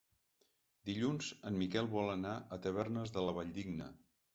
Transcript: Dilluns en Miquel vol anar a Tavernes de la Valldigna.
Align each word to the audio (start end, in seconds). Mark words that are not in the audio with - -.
Dilluns 0.91 1.29
en 1.51 1.61
Miquel 1.65 1.93
vol 1.95 2.13
anar 2.17 2.35
a 2.59 2.63
Tavernes 2.67 3.19
de 3.19 3.31
la 3.31 3.41
Valldigna. 3.41 3.97